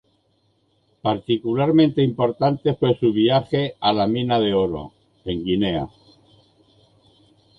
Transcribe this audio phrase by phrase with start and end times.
[1.03, 4.91] Particularmente importante fue su viaje a la Mina de Oro,
[5.25, 5.89] en Guinea.